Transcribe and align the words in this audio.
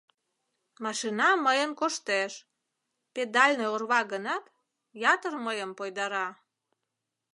Машина 0.83 1.27
мыйын 1.45 1.71
коштеш, 1.79 2.31
педальный 3.13 3.71
орва 3.75 4.01
гынат, 4.11 4.43
ятыр 5.13 5.33
мыйым 5.45 5.71
пойдара. 5.79 6.27